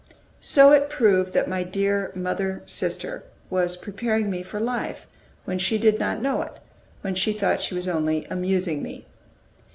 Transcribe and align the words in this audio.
So 0.39 0.71
it 0.71 0.89
proved 0.89 1.31
that 1.33 1.47
my 1.47 1.61
dear 1.61 2.11
mother 2.15 2.63
sister 2.65 3.23
was 3.51 3.77
preparing 3.77 4.31
me 4.31 4.41
for 4.41 4.59
life 4.59 5.05
when 5.45 5.59
she 5.59 5.77
did 5.77 5.99
not 5.99 6.23
know 6.23 6.41
it, 6.41 6.53
when 7.01 7.13
she 7.13 7.33
thought 7.33 7.61
she 7.61 7.75
was 7.75 7.87
only 7.87 8.25
amusing 8.31 8.81
me. 8.81 9.05